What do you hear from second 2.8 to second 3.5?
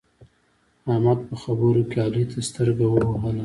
ووهله.